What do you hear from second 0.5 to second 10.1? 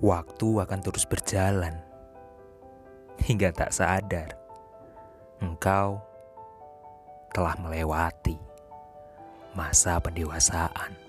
akan terus berjalan hingga tak sadar engkau telah melewati masa